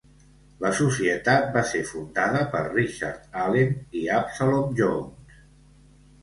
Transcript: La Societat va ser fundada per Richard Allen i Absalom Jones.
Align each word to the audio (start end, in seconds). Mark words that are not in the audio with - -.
La 0.61 0.69
Societat 0.77 1.51
va 1.57 1.61
ser 1.71 1.81
fundada 1.89 2.41
per 2.55 2.63
Richard 2.71 3.37
Allen 3.43 3.77
i 4.01 4.03
Absalom 4.17 4.75
Jones. 4.83 5.37